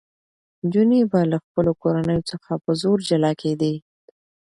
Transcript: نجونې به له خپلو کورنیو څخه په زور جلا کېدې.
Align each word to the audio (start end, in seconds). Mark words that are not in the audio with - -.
نجونې 0.63 1.01
به 1.11 1.19
له 1.31 1.37
خپلو 1.45 1.71
کورنیو 1.81 2.27
څخه 2.31 2.51
په 2.63 2.71
زور 2.81 2.97
جلا 3.09 3.31
کېدې. 3.41 3.73